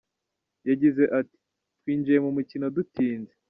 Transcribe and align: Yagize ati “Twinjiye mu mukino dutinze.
Yagize 0.69 1.03
ati 1.19 1.37
“Twinjiye 1.79 2.19
mu 2.25 2.29
mukino 2.37 2.65
dutinze. 2.75 3.33